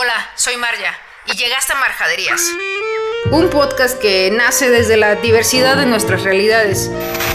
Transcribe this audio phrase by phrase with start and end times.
[0.00, 0.96] Hola, soy Marja
[1.26, 2.40] y llegaste a Marjaderías.
[3.32, 6.88] Un podcast que nace desde la diversidad de nuestras realidades.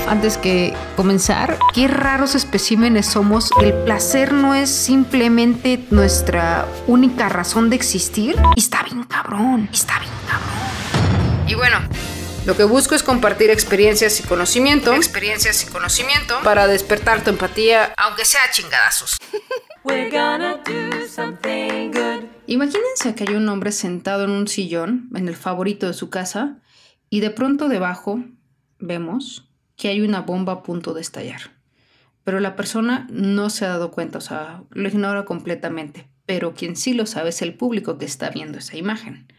[0.07, 3.49] Antes que comenzar, qué raros especímenes somos.
[3.60, 8.38] El placer no es simplemente nuestra única razón de existir.
[8.55, 11.50] Y está bien cabrón, está bien cabrón.
[11.50, 11.80] Y bueno,
[12.45, 14.93] lo que busco es compartir experiencias y conocimiento.
[14.93, 19.18] Experiencias y conocimiento para despertar tu empatía, aunque sea chingadazos.
[22.54, 26.61] Imagínense que hay un hombre sentado en un sillón, en el favorito de su casa,
[27.09, 28.23] y de pronto debajo
[28.77, 31.41] vemos que hay una bomba a punto de estallar.
[32.23, 36.08] Pero la persona no se ha dado cuenta, o sea, lo ignora completamente.
[36.27, 39.33] Pero quien sí lo sabe es el público que está viendo esa imagen.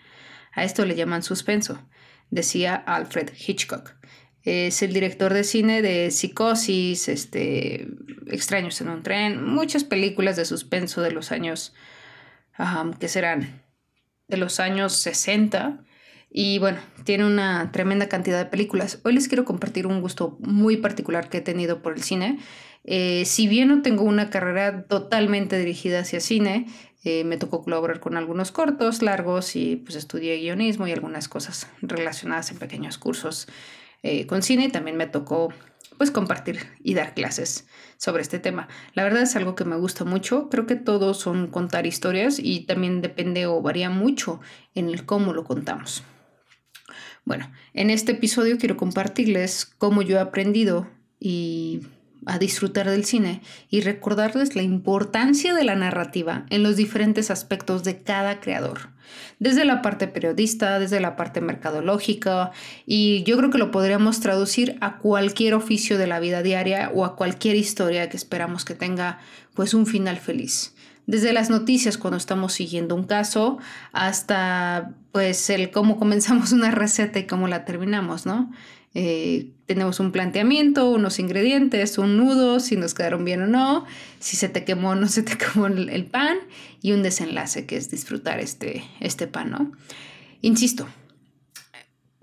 [0.52, 1.86] A esto le llaman suspenso,
[2.30, 3.92] decía Alfred Hitchcock.
[4.42, 7.86] Es el director de cine de Psicosis, este,
[8.26, 11.74] Extraños en un tren, muchas películas de suspenso de los años,
[12.98, 13.62] que serán?
[14.28, 15.84] De los años 60.
[16.30, 19.00] Y bueno, tiene una tremenda cantidad de películas.
[19.04, 22.38] Hoy les quiero compartir un gusto muy particular que he tenido por el cine.
[22.84, 26.66] Eh, si bien no tengo una carrera totalmente dirigida hacia cine,
[27.04, 31.68] eh, me tocó colaborar con algunos cortos, largos y pues estudié guionismo y algunas cosas
[31.82, 33.46] relacionadas en pequeños cursos
[34.04, 35.48] eh, con cine también me tocó
[35.96, 38.68] pues compartir y dar clases sobre este tema.
[38.94, 40.48] La verdad es algo que me gusta mucho.
[40.50, 44.40] Creo que todos son contar historias y también depende o varía mucho
[44.74, 46.02] en el cómo lo contamos.
[47.24, 51.80] Bueno, en este episodio quiero compartirles cómo yo he aprendido y
[52.26, 57.84] a disfrutar del cine y recordarles la importancia de la narrativa en los diferentes aspectos
[57.84, 58.90] de cada creador,
[59.38, 62.52] desde la parte periodista, desde la parte mercadológica,
[62.86, 67.04] y yo creo que lo podríamos traducir a cualquier oficio de la vida diaria o
[67.04, 69.18] a cualquier historia que esperamos que tenga
[69.54, 70.74] pues un final feliz.
[71.06, 73.58] Desde las noticias cuando estamos siguiendo un caso
[73.92, 78.50] hasta pues el cómo comenzamos una receta y cómo la terminamos, ¿no?
[78.94, 83.84] Eh, tenemos un planteamiento, unos ingredientes, un nudo, si nos quedaron bien o no,
[84.20, 86.38] si se te quemó o no se te quemó el, pan
[86.80, 89.72] y un desenlace que es disfrutar este, este pan, ¿no?
[90.42, 90.86] Insisto,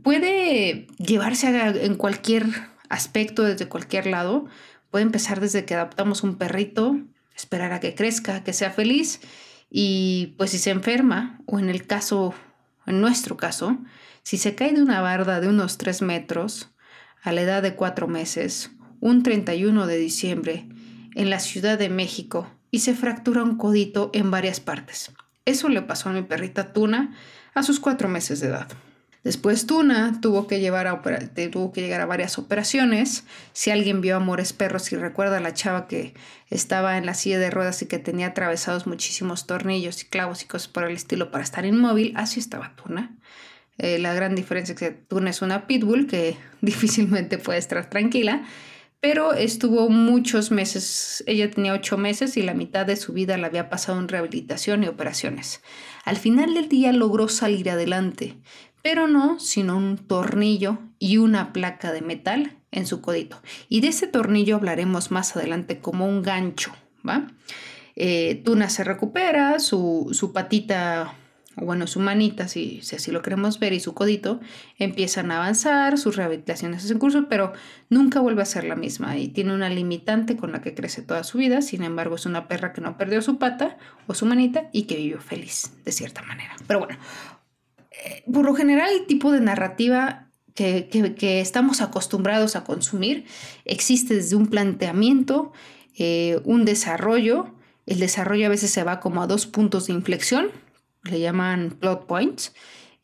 [0.02, 1.48] puede llevarse
[1.84, 2.46] en cualquier
[2.90, 4.46] aspecto, desde cualquier lado.
[4.92, 7.00] Puede empezar desde que adoptamos un perrito,
[7.36, 9.22] esperar a que crezca, que sea feliz
[9.70, 12.34] y pues si se enferma o en el caso,
[12.86, 13.78] en nuestro caso,
[14.22, 16.71] si se cae de una barda de unos 3 metros
[17.22, 20.68] a la edad de 4 meses, un 31 de diciembre,
[21.16, 25.12] en la Ciudad de México, y se fractura un codito en varias partes.
[25.46, 27.16] Eso le pasó a mi perrita Tuna
[27.54, 28.68] a sus 4 meses de edad.
[29.24, 31.00] Después Tuna tuvo que, llevar a
[31.52, 33.24] tuvo que llegar a varias operaciones.
[33.54, 36.16] Si alguien vio Amores Perros y recuerda a la chava que
[36.50, 40.48] estaba en la silla de ruedas y que tenía atravesados muchísimos tornillos y clavos y
[40.48, 43.16] cosas por el estilo para estar inmóvil, así estaba Tuna.
[43.78, 48.46] Eh, la gran diferencia es que Tuna es una pitbull que difícilmente puede estar tranquila,
[49.00, 53.48] pero estuvo muchos meses, ella tenía ocho meses y la mitad de su vida la
[53.48, 55.62] había pasado en rehabilitación y operaciones.
[56.06, 58.36] Al final del día logró salir adelante,
[58.84, 63.42] pero no sino un tornillo y una placa de metal en su codito.
[63.70, 66.72] Y de ese tornillo hablaremos más adelante como un gancho,
[67.08, 67.28] ¿va?
[67.96, 71.16] Eh, Tuna se recupera, su, su patita
[71.66, 74.40] bueno, su manita, si, si, así lo queremos ver, y su codito,
[74.78, 77.54] empiezan a avanzar, sus rehabilitaciones en curso, pero
[77.90, 81.24] nunca vuelve a ser la misma y tiene una limitante con la que crece toda
[81.24, 83.78] su vida, sin embargo es una perra que no perdió su pata
[84.08, 86.56] o su manita y que vivió feliz, de cierta manera.
[86.68, 86.98] Pero bueno,
[88.04, 93.26] eh, por lo general el tipo de narrativa que, que, estamos acostumbrados a consumir
[93.66, 95.54] existe desde un planteamiento,
[95.98, 97.54] eh, un desarrollo,
[97.86, 100.52] el desarrollo a veces se va como a dos puntos de inflexión,
[101.04, 102.54] le llaman plot points,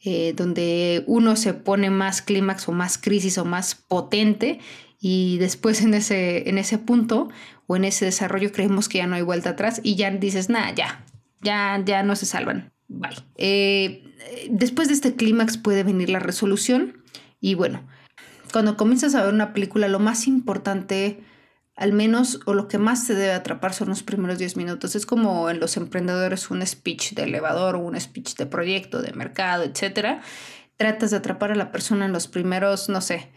[0.03, 4.59] eh, donde uno se pone más clímax o más crisis o más potente
[4.99, 7.29] y después en ese, en ese punto
[7.67, 10.73] o en ese desarrollo creemos que ya no hay vuelta atrás y ya dices, nada,
[10.73, 11.05] ya,
[11.41, 12.71] ya, ya no se salvan.
[12.87, 13.17] Bye.
[13.35, 14.03] Eh,
[14.49, 17.03] después de este clímax puede venir la resolución
[17.41, 17.83] y bueno,
[18.51, 21.19] cuando comienzas a ver una película lo más importante
[21.77, 24.95] al menos o lo que más te debe atrapar son los primeros 10 minutos.
[24.95, 29.13] Es como en los emprendedores un speech de elevador o un speech de proyecto, de
[29.13, 30.19] mercado, etc.
[30.75, 33.29] Tratas de atrapar a la persona en los primeros, no sé,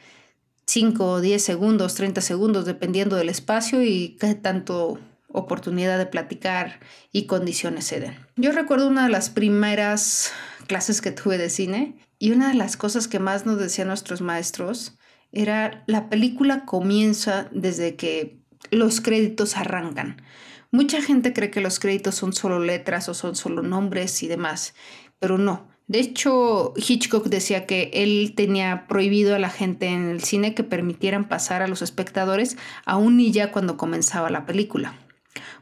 [0.67, 4.99] 5, 10 segundos, 30 segundos, dependiendo del espacio y qué tanto
[5.29, 6.81] oportunidad de platicar
[7.13, 8.17] y condiciones se.
[8.37, 10.33] Yo recuerdo una de las primeras
[10.67, 14.23] clases que tuve de cine y una de las cosas que más nos decían nuestros
[14.23, 14.95] maestros
[15.33, 18.39] era la película comienza desde que
[18.71, 20.23] los créditos arrancan.
[20.71, 24.75] Mucha gente cree que los créditos son solo letras o son solo nombres y demás,
[25.19, 25.69] pero no.
[25.89, 30.63] De hecho, Hitchcock decía que él tenía prohibido a la gente en el cine que
[30.63, 34.95] permitieran pasar a los espectadores aún ni ya cuando comenzaba la película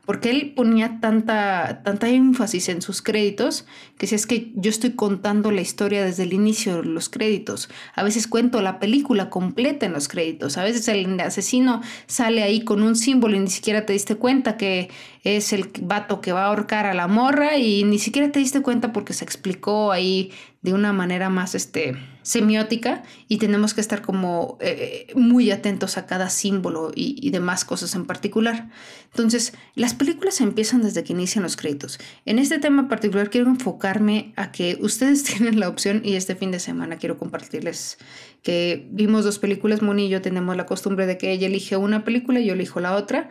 [0.09, 3.67] porque él ponía tanta, tanta énfasis en sus créditos
[3.99, 8.03] que si es que yo estoy contando la historia desde el inicio los créditos, a
[8.03, 12.83] veces cuento la película completa en los créditos, a veces el asesino sale ahí con
[12.83, 14.89] un símbolo y ni siquiera te diste cuenta que
[15.25, 18.63] es el vato que va a ahorcar a la morra y ni siquiera te diste
[18.63, 20.33] cuenta porque se explicó ahí
[20.63, 26.05] de una manera más este, semiótica y tenemos que estar como eh, muy atentos a
[26.05, 28.69] cada símbolo y, demás cosas en particular.
[29.13, 31.99] Entonces, las películas empiezan desde que inician los créditos.
[32.27, 36.51] En este tema particular quiero enfocarme a que ustedes tienen la opción y este fin
[36.51, 37.97] de semana quiero compartirles
[38.43, 42.05] que vimos dos películas, Moni y yo tenemos la costumbre de que ella elige una
[42.05, 43.31] película y yo elijo la otra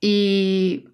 [0.00, 0.86] y...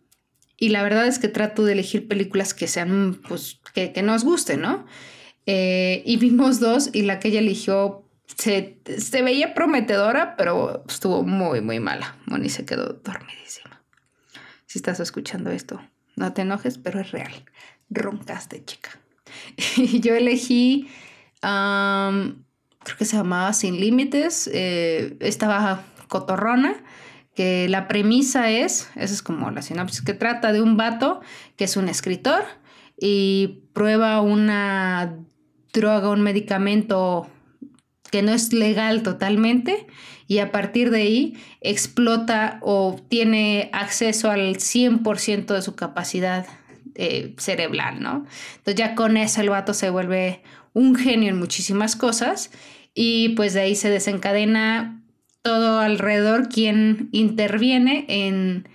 [0.56, 4.22] Y la verdad es que trato de elegir películas que sean, pues, que, que nos
[4.22, 4.86] gusten, ¿no?
[5.46, 8.04] Eh, y vimos dos y la que ella eligió
[8.36, 12.16] se, se, veía prometedora, pero estuvo muy, muy mala.
[12.26, 13.82] Moni se quedó dormidísima.
[14.66, 15.80] Si estás escuchando esto,
[16.16, 17.32] no te enojes, pero es real.
[17.90, 18.90] Roncaste, chica.
[19.76, 20.88] Y yo elegí,
[21.40, 24.48] creo que se llamaba Sin Límites.
[24.52, 26.82] Eh, estaba cotorrona
[27.34, 31.20] que la premisa es, esa es como la sinopsis, que trata de un vato
[31.56, 32.44] que es un escritor
[32.96, 35.18] y prueba una
[35.74, 37.28] droga, un medicamento
[38.10, 39.86] que no es legal totalmente
[40.26, 46.46] y a partir de ahí explota o tiene acceso al 100% de su capacidad
[46.94, 48.24] eh, cerebral, ¿no?
[48.56, 50.42] Entonces ya con eso el vato se vuelve
[50.72, 52.50] un genio en muchísimas cosas
[52.94, 55.02] y pues de ahí se desencadena
[55.42, 58.68] todo alrededor quien interviene en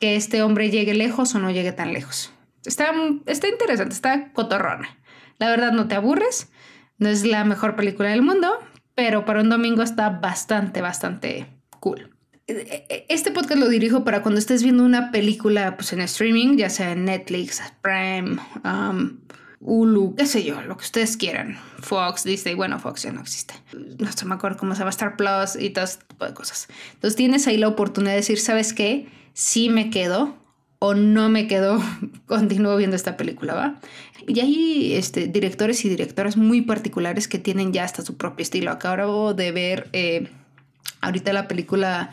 [0.00, 2.32] que este hombre llegue lejos o no llegue tan lejos.
[2.64, 2.92] Está,
[3.26, 4.98] está interesante, está cotorrona.
[5.42, 6.52] La verdad no te aburres,
[6.98, 8.60] no es la mejor película del mundo,
[8.94, 11.48] pero para un domingo está bastante, bastante
[11.80, 12.14] cool.
[12.46, 16.92] Este podcast lo dirijo para cuando estés viendo una película pues, en streaming, ya sea
[16.92, 19.18] en Netflix, Prime, um,
[19.58, 21.58] Hulu, qué sé yo, lo que ustedes quieran.
[21.80, 23.54] Fox, Disney, bueno, Fox ya no existe.
[23.98, 26.68] No sé, me acuerdo cómo se llama Star Plus y todo tipo de cosas.
[26.94, 29.08] Entonces tienes ahí la oportunidad de decir, ¿sabes qué?
[29.32, 30.40] Sí me quedo
[30.84, 31.80] o no me quedo,
[32.26, 33.80] continúo viendo esta película, ¿va?
[34.26, 38.72] Y hay este, directores y directoras muy particulares que tienen ya hasta su propio estilo.
[38.72, 40.28] Acabo de ver eh,
[41.00, 42.10] ahorita la película,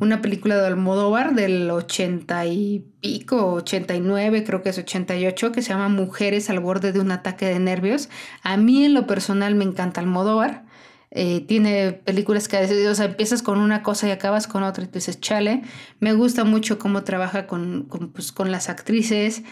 [0.00, 5.68] una película de Almodóvar del 80 y pico, 89, creo que es 88, que se
[5.68, 8.08] llama Mujeres al borde de un ataque de nervios.
[8.42, 10.64] A mí en lo personal me encanta Almodóvar.
[11.10, 12.58] Eh, tiene películas que
[12.88, 15.62] o sea, empiezas con una cosa y acabas con otra y tú dices, chale,
[16.00, 19.42] me gusta mucho cómo trabaja con, con, pues, con las actrices.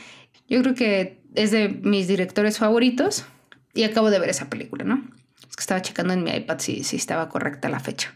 [0.48, 3.24] Yo creo que es de mis directores favoritos
[3.74, 5.02] y acabo de ver esa película, ¿no?
[5.48, 8.14] Es que estaba checando en mi iPad si, si estaba correcta la fecha.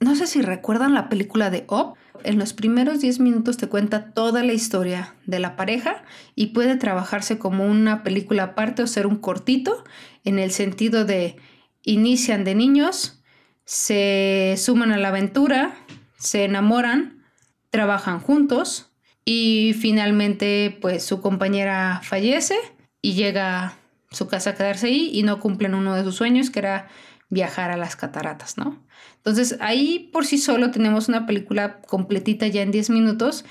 [0.00, 1.96] No sé si recuerdan la película de Op.
[2.24, 6.02] En los primeros 10 minutos te cuenta toda la historia de la pareja
[6.34, 9.84] y puede trabajarse como una película aparte o ser un cortito
[10.24, 11.36] en el sentido de
[11.82, 13.22] inician de niños,
[13.64, 15.76] se suman a la aventura,
[16.18, 17.24] se enamoran,
[17.70, 18.90] trabajan juntos
[19.24, 22.56] y finalmente pues su compañera fallece
[23.00, 23.74] y llega a
[24.10, 26.88] su casa a quedarse ahí y no cumplen uno de sus sueños que era
[27.28, 28.84] viajar a las cataratas, ¿no?
[29.18, 33.44] Entonces ahí por sí solo tenemos una película completita ya en 10 minutos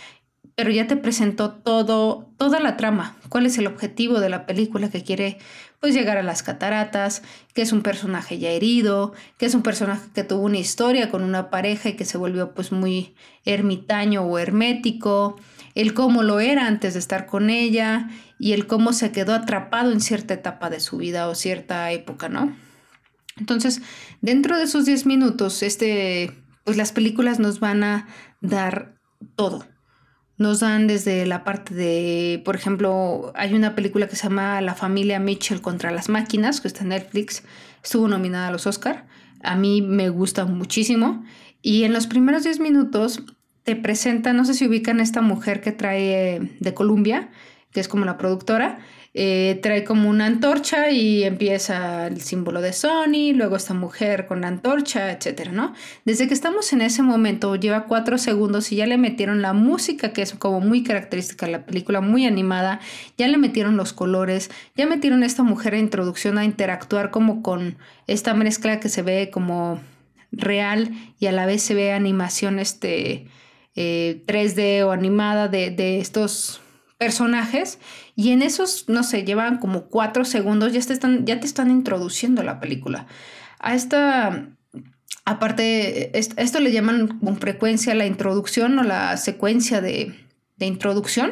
[0.60, 4.90] pero ya te presentó todo, toda la trama, cuál es el objetivo de la película
[4.90, 5.38] que quiere
[5.80, 7.22] pues llegar a las cataratas,
[7.54, 11.24] que es un personaje ya herido, que es un personaje que tuvo una historia con
[11.24, 15.38] una pareja y que se volvió pues muy ermitaño o hermético,
[15.76, 18.10] el cómo lo era antes de estar con ella
[18.40, 22.28] y el cómo se quedó atrapado en cierta etapa de su vida o cierta época,
[22.28, 22.56] ¿no?
[23.38, 23.82] Entonces,
[24.22, 26.32] dentro de esos 10 minutos, este,
[26.66, 28.08] pues las películas nos van a
[28.42, 28.96] dar
[29.36, 29.66] todo
[30.40, 34.74] nos dan desde la parte de, por ejemplo, hay una película que se llama La
[34.74, 37.44] familia Mitchell contra las máquinas, que está en Netflix,
[37.84, 39.06] estuvo nominada a los Oscar.
[39.44, 41.26] A mí me gusta muchísimo.
[41.62, 43.22] Y en los primeros 10 minutos
[43.64, 47.30] te presenta, no sé si ubican esta mujer que trae de Colombia,
[47.72, 48.80] que es como la productora,
[49.16, 54.42] eh, trae como una antorcha y empieza el símbolo de Sony, luego esta mujer con
[54.42, 55.74] la antorcha, etcétera, ¿no?
[56.06, 60.14] Desde que estamos en ese momento, lleva cuatro segundos y ya le metieron la música,
[60.14, 62.82] que es como muy característica de la película, muy animada,
[63.18, 67.42] ya le metieron los colores, ya metieron a esta mujer a introducción a interactuar como
[67.42, 69.80] con esta mezcla que se ve como
[70.32, 73.26] real y a la vez se ve animación este
[73.76, 76.62] 3D o animada de, de estos
[77.00, 77.80] personajes
[78.16, 81.72] y en esos, no sé, llevan como cuatro segundos, ya te están, ya te están
[81.72, 83.08] introduciendo la película.
[83.58, 84.50] A esta,
[85.26, 90.14] aparte, esto le llaman con frecuencia la introducción o la secuencia de,
[90.58, 91.32] de introducción.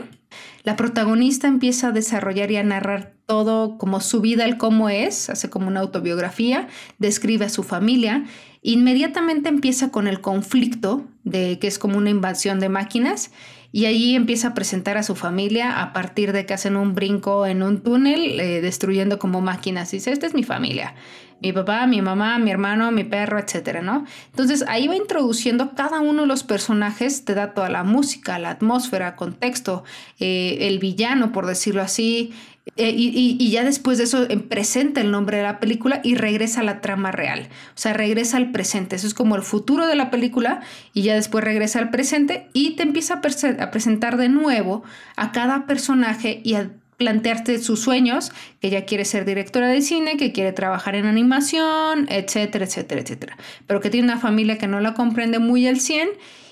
[0.64, 5.30] La protagonista empieza a desarrollar y a narrar todo como su vida, el cómo es,
[5.30, 8.26] hace como una autobiografía, describe a su familia,
[8.74, 13.32] inmediatamente empieza con el conflicto de que es como una invasión de máquinas
[13.72, 17.46] y allí empieza a presentar a su familia a partir de que hacen un brinco
[17.46, 19.92] en un túnel, eh, destruyendo como máquinas.
[19.92, 20.96] Dice, esta es mi familia,
[21.42, 24.04] mi papá, mi mamá, mi hermano, mi perro, etcétera, ¿no?
[24.32, 28.50] Entonces ahí va introduciendo cada uno de los personajes, te da toda la música, la
[28.50, 29.86] atmósfera, contexto,
[30.20, 32.34] eh, el villano, por decirlo así,
[32.76, 36.64] eh, y, ya después de eso presenta el nombre de la película y regresa a
[36.64, 37.48] la trama real.
[37.70, 38.96] O sea, regresa al presente.
[38.96, 40.62] Eso es como el futuro de la película
[40.92, 43.22] y ya después regresa al presente y te empieza
[43.60, 44.82] a, presentar de nuevo
[45.16, 50.18] a cada personaje y a plantearte sus sueños, que ya quiere ser directora de cine,
[50.18, 53.38] que quiere trabajar en animación, etcétera, etcétera, etcétera.
[53.68, 56.10] Pero que tiene una familia que no la comprende muy al 100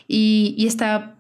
[0.08, 1.16] y, y está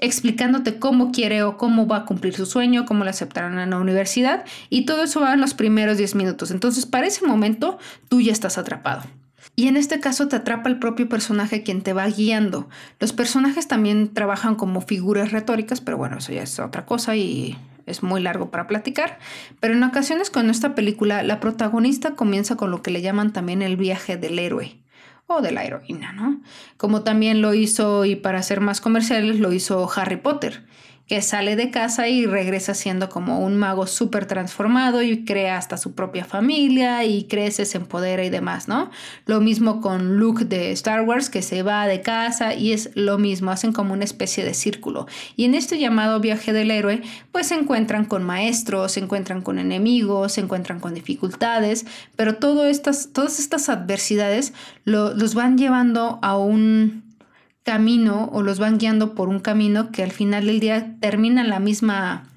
[0.00, 3.78] explicándote cómo quiere o cómo va a cumplir su sueño, cómo le aceptaron en la
[3.78, 6.50] universidad y todo eso va en los primeros 10 minutos.
[6.50, 7.78] Entonces, para ese momento,
[8.10, 9.04] tú ya estás atrapado.
[9.56, 12.68] Y en este caso te atrapa el propio personaje quien te va guiando.
[13.00, 17.56] Los personajes también trabajan como figuras retóricas, pero bueno, eso ya es otra cosa y
[17.86, 19.18] es muy largo para platicar.
[19.58, 23.62] Pero en ocasiones con esta película, la protagonista comienza con lo que le llaman también
[23.62, 24.76] el viaje del héroe
[25.26, 26.40] o de la heroína, ¿no?
[26.76, 30.66] Como también lo hizo, y para ser más comerciales, lo hizo Harry Potter
[31.06, 35.76] que sale de casa y regresa siendo como un mago súper transformado y crea hasta
[35.76, 38.90] su propia familia y crece, se empodera y demás, ¿no?
[39.24, 43.18] Lo mismo con Luke de Star Wars, que se va de casa y es lo
[43.18, 45.06] mismo, hacen como una especie de círculo.
[45.36, 49.60] Y en este llamado viaje del héroe, pues se encuentran con maestros, se encuentran con
[49.60, 51.86] enemigos, se encuentran con dificultades,
[52.16, 54.52] pero estas, todas estas adversidades
[54.84, 57.05] los van llevando a un
[57.66, 61.48] camino o los van guiando por un camino que al final del día termina en
[61.50, 62.30] la misma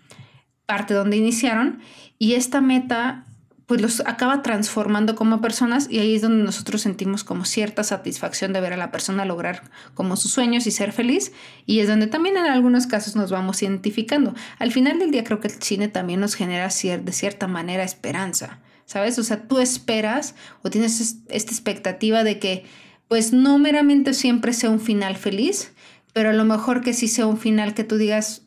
[0.66, 1.82] parte donde iniciaron
[2.18, 3.26] y esta meta
[3.68, 8.54] pues los acaba transformando como personas y ahí es donde nosotros sentimos como cierta satisfacción
[8.54, 11.32] de ver a la persona lograr como sus sueños y ser feliz
[11.68, 14.34] y es donde también en algunos casos nos vamos identificando.
[14.58, 18.58] Al final del día creo que el cine también nos genera de cierta manera esperanza,
[18.86, 19.20] ¿sabes?
[19.20, 20.34] O sea, tú esperas
[20.64, 22.66] o tienes esta expectativa de que
[23.10, 25.74] pues no meramente siempre sea un final feliz,
[26.13, 28.44] pero a lo mejor que sí sea un final que tú digas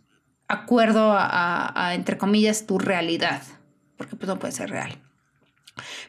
[0.49, 3.42] acuerdo a, entre comillas, tu realidad,
[3.97, 4.99] porque pues no puede ser real.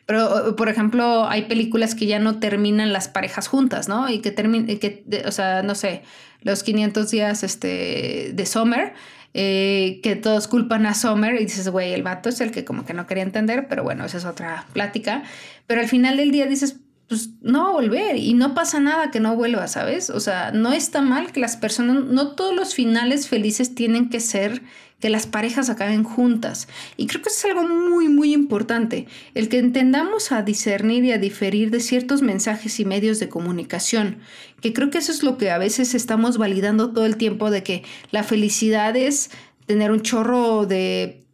[0.05, 4.10] Pero, por ejemplo, hay películas que ya no terminan las parejas juntas, ¿no?
[4.10, 6.03] Y que terminan, que, o sea, no sé,
[6.41, 8.93] los 500 días este, de Summer,
[9.33, 12.86] eh, que todos culpan a Summer y dices, güey, el vato es el que como
[12.86, 15.24] que no quería entender, pero bueno, esa es otra plática.
[15.65, 19.12] Pero al final del día dices, pues no va a volver y no pasa nada
[19.12, 20.10] que no vuelva, ¿sabes?
[20.10, 24.19] O sea, no está mal que las personas, no todos los finales felices tienen que
[24.19, 24.62] ser
[25.00, 26.69] que las parejas acaben juntas.
[26.95, 31.12] Y creo que eso es algo muy, muy importante, el que entendamos a discernir y
[31.12, 34.19] a diferir de ciertos mensajes y medios de comunicación,
[34.62, 37.63] que creo que eso es lo que a veces estamos validando todo el tiempo de
[37.63, 39.29] que la felicidad es
[39.65, 41.25] tener un chorro de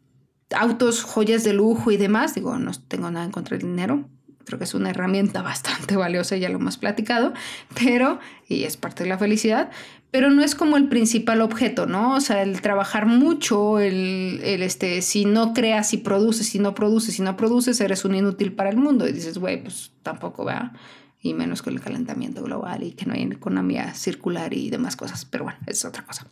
[0.49, 2.33] autos, joyas de lujo y demás.
[2.33, 4.09] Digo, no tengo nada en contra del dinero,
[4.45, 7.33] Creo que es una herramienta bastante valiosa, ya lo hemos platicado,
[7.75, 9.69] pero, y es parte de la felicidad,
[10.11, 12.15] pero no es como el principal objeto, ¿no?
[12.15, 16.73] O sea, el trabajar mucho, el, el este, si no creas y produces, si no
[16.73, 19.07] produces, si no produces, eres un inútil para el mundo.
[19.07, 20.73] Y dices, güey, pues tampoco va,
[21.21, 25.25] y menos con el calentamiento global y que no hay economía circular y demás cosas,
[25.25, 26.25] pero bueno, es otra cosa.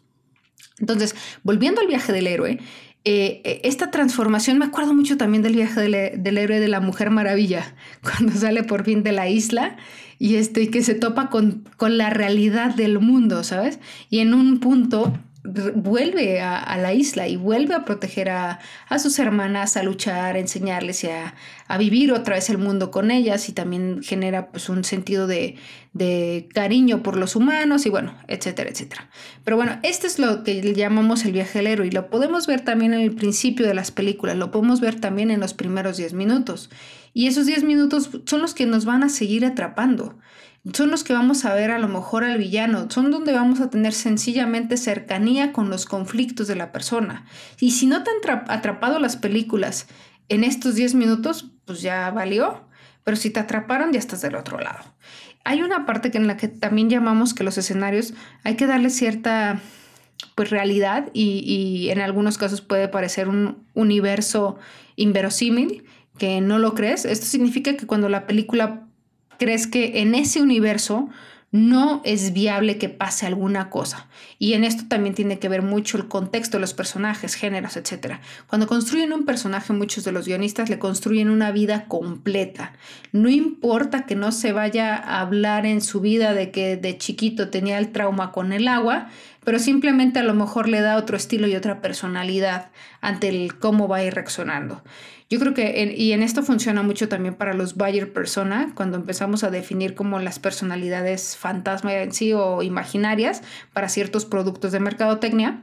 [0.80, 2.60] Entonces, volviendo al viaje del héroe,
[3.04, 7.10] eh, eh, esta transformación, me acuerdo mucho también del viaje del, héroe de la Mujer
[7.10, 9.78] Maravilla, cuando sale por fin de la isla
[10.20, 13.80] y, este, que se topa con, con la realidad del mundo, ¿sabes?
[14.10, 15.14] Y en un punto
[15.48, 18.60] vuelve a, la isla y vuelve a proteger a,
[19.00, 21.34] sus hermanas, a luchar, a enseñarles y a,
[21.78, 25.56] vivir otra vez el mundo con ellas y también genera pues un sentido de,
[26.54, 29.10] cariño por los humanos y bueno, etcétera, etcétera.
[29.44, 32.62] Pero bueno, esto es lo que llamamos el viaje al héroe y lo podemos ver
[32.62, 36.14] también en el principio de las películas, lo podemos ver también en los primeros 10
[36.14, 36.70] minutos
[37.14, 40.20] y esos 10 minutos son los que nos van a seguir atrapando
[40.74, 43.70] son los que vamos a ver a lo mejor al villano, son donde vamos a
[43.70, 47.26] tener sencillamente cercanía con los conflictos de la persona.
[47.60, 49.88] Y si no te han atrapado las películas
[50.30, 52.68] en estos 10 minutos, pues ya valió,
[53.04, 54.84] pero si te atraparon ya estás del otro lado.
[55.44, 58.90] hay una parte que en la que también llamamos que los escenarios hay que darle
[58.90, 59.62] cierta
[60.36, 64.58] pues realidad y, y en algunos casos puede parecer un universo
[64.98, 65.86] inverosímil
[66.18, 67.06] que no lo crees.
[67.06, 68.87] Esto significa que cuando la película
[69.38, 71.10] crees que en ese universo
[71.52, 74.08] no es viable que pase alguna cosa.
[74.38, 78.16] Y en esto también tiene que ver mucho el contexto de los personajes, géneros, etc.
[78.48, 82.74] Cuando construyen un personaje, muchos de los guionistas le construyen una vida completa.
[83.14, 87.50] No importa que no se vaya a hablar en su vida de que de chiquito
[87.50, 89.10] tenía el trauma con el agua,
[89.48, 93.88] pero simplemente a lo mejor le da otro estilo y otra personalidad ante el cómo
[93.88, 94.84] va a ir reaccionando.
[95.30, 99.46] Yo creo que, y en esto funciona mucho también para los buyer persona, cuando empezamos
[99.46, 105.62] a definir como las personalidades fantasma en sí o imaginarias para ciertos productos de mercadotecnia.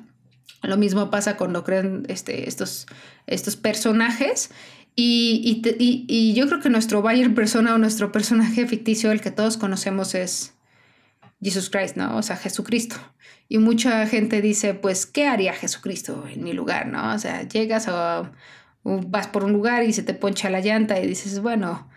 [0.62, 2.86] Lo mismo pasa cuando crean este, estos,
[3.26, 4.50] estos personajes.
[4.96, 9.30] Y, y, y, yo creo que nuestro buyer persona o nuestro personaje ficticio, el que
[9.30, 10.53] todos conocemos, es
[11.44, 12.16] Jesus Christ, ¿no?
[12.16, 12.96] O sea, Jesucristo.
[13.48, 17.14] Y mucha gente dice, pues, ¿qué haría Jesucristo en mi lugar, ¿no?
[17.14, 18.32] O sea, llegas a
[18.84, 21.88] vas por un lugar y se te poncha la llanta y dices, bueno,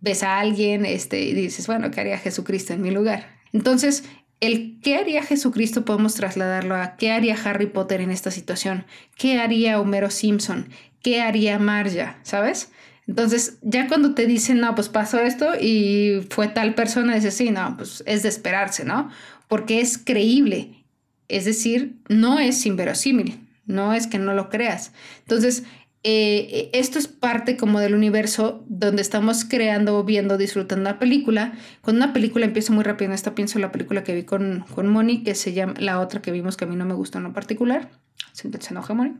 [0.00, 3.36] ves a alguien este, y dices, bueno, ¿qué haría Jesucristo en mi lugar?
[3.52, 4.04] Entonces,
[4.40, 8.86] el qué haría Jesucristo podemos trasladarlo a qué haría Harry Potter en esta situación,
[9.16, 10.68] qué haría Homero Simpson,
[11.02, 12.70] qué haría Marja, ¿sabes?
[13.06, 17.50] Entonces, ya cuando te dicen, no, pues pasó esto y fue tal persona, dices, sí,
[17.50, 19.10] no, pues es de esperarse, ¿no?
[19.48, 20.84] Porque es creíble,
[21.28, 24.92] es decir, no es inverosímil, no es que no lo creas.
[25.20, 25.64] Entonces,
[26.08, 31.54] eh, esto es parte como del universo donde estamos creando, viendo, disfrutando la película.
[31.80, 34.64] Cuando una película empieza muy rápido, en esta pienso en la película que vi con,
[34.72, 37.18] con Moni, que se llama, la otra que vimos que a mí no me gustó
[37.18, 37.90] en lo particular,
[38.32, 39.14] se, enoja Moni,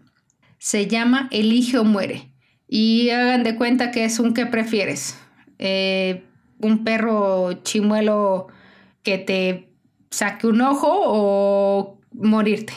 [0.59, 2.31] se llama Elige o Muere.
[2.69, 5.19] Y hagan de cuenta que es un ¿qué prefieres?
[5.59, 6.25] Eh,
[6.61, 8.49] un perro chimuelo
[9.03, 9.69] que te
[10.11, 12.73] saque un ojo o morirte.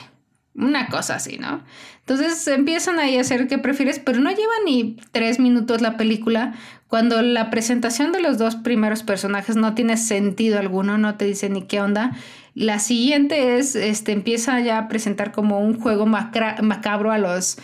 [0.54, 1.64] Una cosa así, ¿no?
[2.00, 6.56] Entonces empiezan ahí a hacer qué prefieres, pero no lleva ni tres minutos la película
[6.88, 11.48] cuando la presentación de los dos primeros personajes no tiene sentido alguno, no te dice
[11.48, 12.14] ni qué onda.
[12.56, 17.60] La siguiente es, este, empieza ya a presentar como un juego macabro a los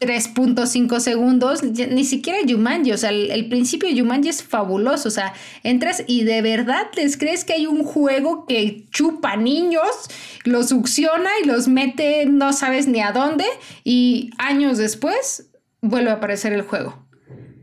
[0.00, 5.34] 3.5 segundos, ni siquiera Yumanji, o sea, el, principio de Yumanji es fabuloso, o sea,
[5.64, 9.88] entras y de verdad les crees que hay un juego que chupa niños,
[10.44, 13.44] los succiona y los mete no sabes ni a dónde
[13.82, 17.04] y años después vuelve a aparecer el juego.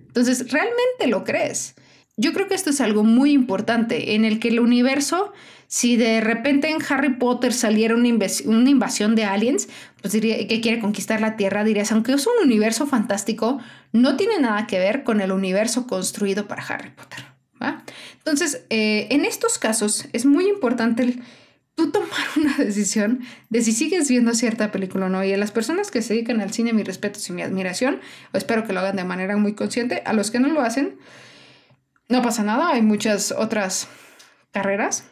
[0.08, 1.76] Entonces, ¿realmente lo crees?
[2.18, 5.34] Yo creo que esto es algo muy importante en el que el universo
[5.68, 9.68] si de repente en Harry Potter saliera una, invasión de aliens,
[10.02, 13.60] pues diría que quiere conquistar la Tierra, dirías, aunque es un universo fantástico,
[13.92, 17.36] no tiene nada que ver con el universo construido para Harry Potter.
[18.18, 21.20] Entonces, eh, en estos casos es muy importante
[21.76, 25.24] tú tomar una decisión de si sigues viendo cierta película o no.
[25.24, 28.02] Y a las personas que se dedican al cine, mi respeto y mi admiración,
[28.34, 30.02] o espero que lo hagan de manera muy consciente.
[30.06, 30.98] A los que no lo hacen,
[32.10, 33.88] no pasa nada, hay muchas otras
[34.52, 35.06] carreras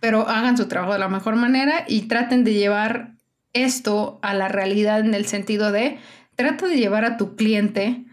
[0.00, 3.12] pero hagan su trabajo de la mejor manera y traten de llevar
[3.52, 5.98] esto a la realidad en el sentido de,
[6.36, 8.04] trata de llevar a tu cliente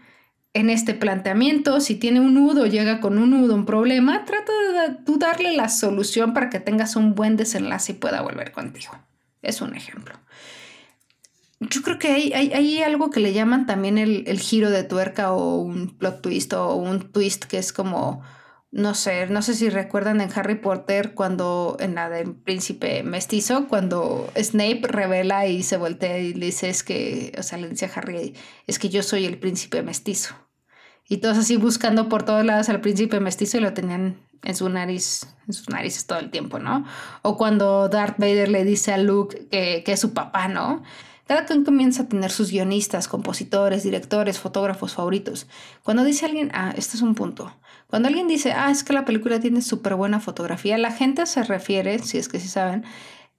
[0.54, 4.94] en este planteamiento, si tiene un nudo, llega con un nudo, un problema, trata de
[5.04, 8.92] tú darle la solución para que tengas un buen desenlace y pueda volver contigo.
[9.42, 10.14] Es un ejemplo.
[11.60, 15.32] Yo creo que hay, hay, algo que le llaman también el, el, giro de tuerca
[15.32, 18.22] o un plot twist o un twist que es como
[18.70, 23.66] no sé, no sé si recuerdan en Harry Potter cuando, en la del príncipe mestizo,
[23.66, 27.86] cuando Snape revela y se voltea y le dice es que, o sea, le dice
[27.86, 28.34] a Harry,
[28.66, 30.34] es que yo soy el príncipe mestizo.
[31.08, 34.68] Y todos así buscando por todos lados al príncipe mestizo y lo tenían en su
[34.68, 36.84] nariz, en sus narices todo el tiempo, ¿no?
[37.22, 40.82] O cuando Darth Vader le dice a Luke que, que es su papá, ¿no?
[41.28, 45.46] Cada quien comienza a tener sus guionistas, compositores, directores, fotógrafos favoritos.
[45.82, 47.54] Cuando dice alguien, ah, este es un punto.
[47.86, 51.42] Cuando alguien dice, ah, es que la película tiene súper buena fotografía, la gente se
[51.42, 52.86] refiere, si es que sí saben,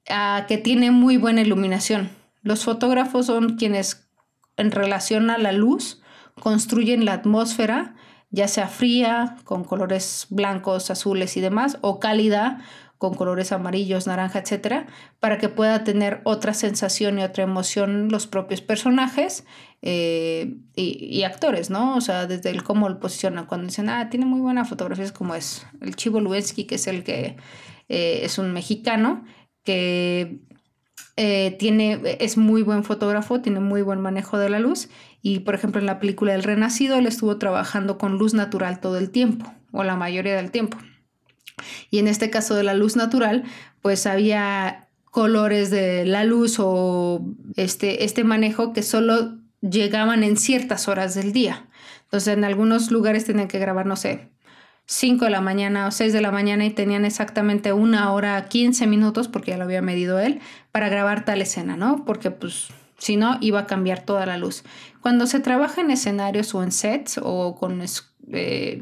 [0.08, 2.12] a que tiene muy buena iluminación.
[2.44, 4.08] Los fotógrafos son quienes,
[4.56, 6.00] en relación a la luz,
[6.40, 7.96] construyen la atmósfera,
[8.30, 12.64] ya sea fría, con colores blancos, azules y demás, o cálida,
[13.00, 14.86] con colores amarillos, naranja, etcétera,
[15.22, 19.46] para que pueda tener otra sensación y otra emoción los propios personajes
[19.82, 21.96] eh, y, actores, ¿no?
[21.96, 23.46] O sea, desde el cómo lo posicionan.
[23.46, 26.88] Cuando dicen, ah, tiene muy buena fotografía, es como es el Chivo Luensky, que es
[26.88, 27.38] el que
[27.88, 29.24] eh, es un mexicano,
[29.64, 30.42] que
[31.16, 34.90] eh, tiene, es muy buen fotógrafo, tiene muy buen manejo de la luz.
[35.22, 38.98] Y, por ejemplo, en la película El Renacido, él estuvo trabajando con luz natural todo
[38.98, 40.78] el tiempo, o la mayoría del tiempo
[41.90, 43.44] Y en este caso de la luz natural,
[43.82, 50.88] pues había colores de la luz o este, este manejo que solo llegaban en ciertas
[50.88, 51.68] horas del día.
[52.04, 54.30] Entonces en algunos lugares tenían que grabar, no sé,
[54.86, 58.88] 5 de la mañana o 6 de la mañana y tenían exactamente una hora 15
[58.88, 60.40] minutos, porque ya lo había medido él,
[60.72, 62.06] para grabar tal escena, ¿no?
[62.06, 64.64] Porque pues si no iba a cambiar toda la luz.
[65.02, 67.84] Cuando se trabaja en escenarios o en sets o con,
[68.32, 68.80] eh,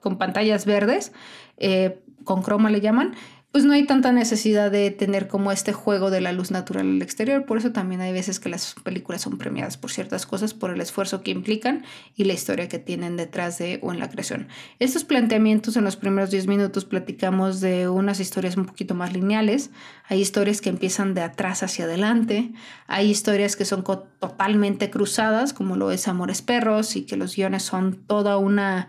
[0.00, 1.12] con pantallas verdes,
[1.58, 3.14] eh, con croma le llaman,
[3.52, 7.02] pues no hay tanta necesidad de tener como este juego de la luz natural al
[7.02, 7.46] exterior.
[7.46, 10.80] Por eso también hay veces que las películas son premiadas por ciertas cosas, por el
[10.80, 14.46] esfuerzo que implican y la historia que tienen detrás de o en la creación.
[14.78, 19.70] Estos planteamientos en los primeros 10 minutos platicamos de unas historias un poquito más lineales.
[20.08, 22.52] Hay historias que empiezan de atrás hacia adelante.
[22.86, 27.64] Hay historias que son totalmente cruzadas, como lo es Amores Perros, y que los guiones
[27.64, 28.88] son toda una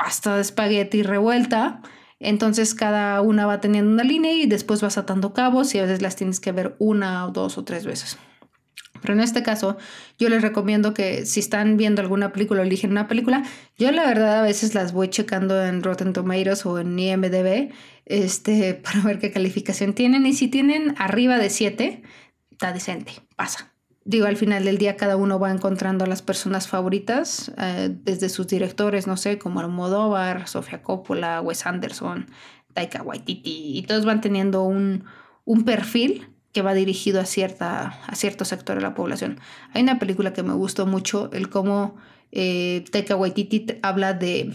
[0.00, 1.82] pasta de espagueti revuelta.
[2.20, 6.00] Entonces cada una va teniendo una línea y después vas atando cabos y a veces
[6.00, 8.18] las tienes que ver una o dos o tres veces.
[9.02, 9.76] Pero en este caso,
[10.18, 13.42] yo les recomiendo que si están viendo alguna película eligen una película,
[13.78, 17.72] yo la verdad a veces las voy checando en Rotten Tomatoes o en IMDb
[18.06, 20.26] este, para ver qué calificación tienen.
[20.26, 22.02] Y si tienen arriba de 7,
[22.50, 23.69] está decente, pasa
[24.04, 28.28] digo, al final del día cada uno va encontrando a las personas favoritas, eh, desde
[28.28, 32.26] sus directores, no sé, como Almodóvar, Sofía Coppola, Wes Anderson,
[32.74, 35.04] Taika Waititi, y todos van teniendo un,
[35.44, 39.38] un perfil que va dirigido a, cierta, a cierto sector de la población.
[39.72, 41.96] Hay una película que me gustó mucho, el cómo
[42.32, 44.52] eh, Taika Waititi habla de,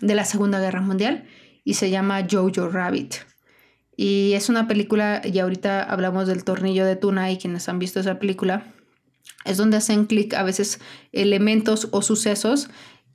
[0.00, 1.24] de la Segunda Guerra Mundial
[1.64, 3.14] y se llama Jojo Rabbit.
[3.96, 8.00] Y es una película, y ahorita hablamos del tornillo de tuna y quienes han visto
[8.00, 8.73] esa película,
[9.44, 10.80] es donde hacen clic a veces
[11.12, 12.68] elementos o sucesos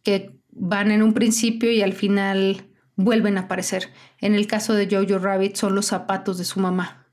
[0.03, 3.89] que van en un principio y al final vuelven a aparecer.
[4.19, 7.07] En el caso de Jojo Rabbit son los zapatos de su mamá.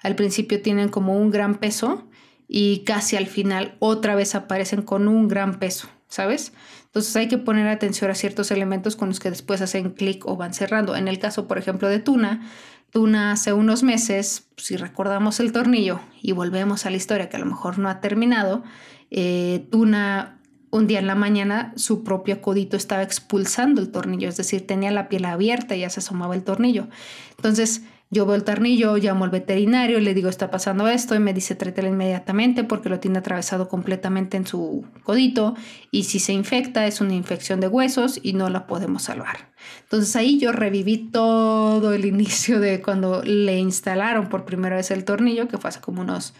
[0.00, 2.08] Al principio tienen como un gran peso
[2.48, 6.52] y casi al final otra vez aparecen con un gran peso, ¿sabes?
[6.84, 10.36] Entonces hay que poner atención a ciertos elementos con los que después hacen clic o
[10.36, 10.94] van cerrando.
[10.94, 12.46] En el caso, por ejemplo, de Tuna,
[12.92, 17.40] Tuna hace unos meses, si recordamos el tornillo y volvemos a la historia que a
[17.40, 18.62] lo mejor no ha terminado,
[19.10, 20.38] eh, Tuna
[20.70, 24.90] un día en la mañana su propio codito estaba expulsando el tornillo, es decir, tenía
[24.90, 26.88] la piel abierta y ya se asomaba el tornillo.
[27.36, 31.32] Entonces, yo veo el tornillo, llamo al veterinario, le digo está pasando esto y me
[31.32, 35.54] dice trételo inmediatamente porque lo tiene atravesado completamente en su codito
[35.90, 39.50] y si se infecta es una infección de huesos y no la podemos salvar.
[39.84, 45.06] Entonces ahí yo reviví todo el inicio de cuando le instalaron por primera vez el
[45.06, 46.34] tornillo, que fue hace como unos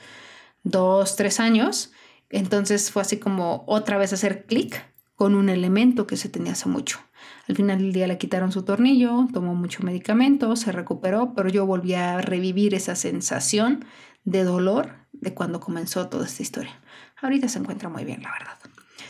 [0.64, 1.90] dos, tres años.
[2.28, 4.91] Entonces fue así como otra vez hacer clic
[5.22, 6.98] con un elemento que se tenía hace mucho.
[7.46, 11.64] Al final del día le quitaron su tornillo, tomó mucho medicamento, se recuperó, pero yo
[11.64, 13.84] volví a revivir esa sensación
[14.24, 16.72] de dolor de cuando comenzó toda esta historia.
[17.20, 18.58] Ahorita se encuentra muy bien, la verdad.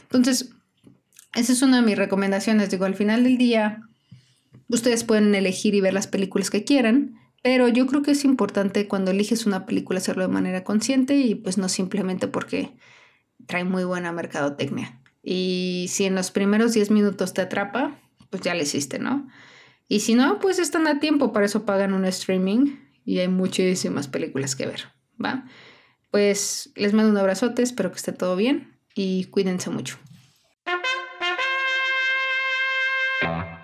[0.03, 0.51] Entonces,
[1.35, 2.69] esa es una de mis recomendaciones.
[2.69, 3.81] Digo, al final del día,
[4.69, 8.87] ustedes pueden elegir y ver las películas que quieran, pero yo creo que es importante
[8.87, 12.77] cuando eliges una película hacerlo de manera consciente y pues no simplemente porque
[13.47, 15.02] trae muy buena mercadotecnia.
[15.23, 17.97] Y si en los primeros 10 minutos te atrapa,
[18.31, 19.29] pues ya le hiciste, ¿no?
[19.89, 24.09] Y si no, pues están a tiempo, para eso pagan un streaming y hay muchísimas
[24.09, 24.89] películas que ver,
[25.23, 25.45] ¿va?
[26.11, 29.99] Pues les mando un abrazote, espero que esté todo bien y cuídense mucho.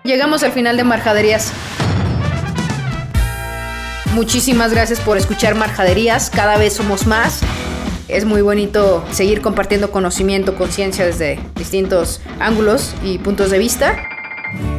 [0.03, 1.51] Llegamos al final de Marjaderías.
[4.13, 7.41] Muchísimas gracias por escuchar Marjaderías, cada vez somos más.
[8.09, 14.03] Es muy bonito seguir compartiendo conocimiento, conciencia desde distintos ángulos y puntos de vista.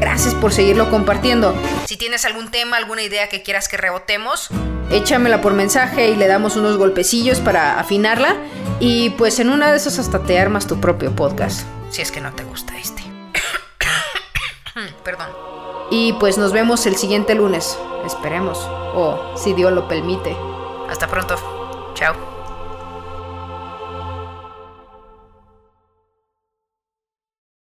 [0.00, 1.54] Gracias por seguirlo compartiendo.
[1.86, 4.48] Si tienes algún tema, alguna idea que quieras que rebotemos,
[4.90, 8.36] échamela por mensaje y le damos unos golpecillos para afinarla.
[8.80, 11.64] Y pues en una de esas hasta te armas tu propio podcast.
[11.90, 13.04] Si es que no te gusta este.
[15.04, 15.28] Perdón.
[15.92, 17.78] Y pues nos vemos el siguiente lunes.
[18.04, 18.58] Esperemos.
[18.92, 20.36] O si Dios lo permite.
[20.88, 21.36] Hasta pronto.
[21.94, 22.39] Chao.